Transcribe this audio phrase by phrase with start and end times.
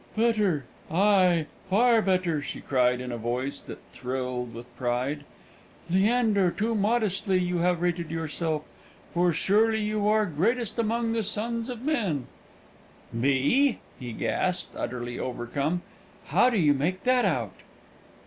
[0.17, 0.65] "Better!
[0.89, 5.25] ay, far better!" she cried, in a voice that thrilled with pride.
[5.91, 8.63] "Leander, too modestly you have rated yourself,
[9.13, 12.25] for surely you are great amongst the sons of men."
[13.13, 15.83] "Me!" he gasped, utterly overcome.
[16.29, 17.57] "How do you make that out?"